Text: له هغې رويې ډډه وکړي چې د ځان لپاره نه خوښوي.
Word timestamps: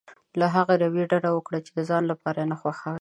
له 0.39 0.47
هغې 0.55 0.75
رويې 0.83 1.05
ډډه 1.11 1.29
وکړي 1.33 1.59
چې 1.65 1.71
د 1.77 1.79
ځان 1.89 2.03
لپاره 2.11 2.41
نه 2.51 2.55
خوښوي. 2.61 2.99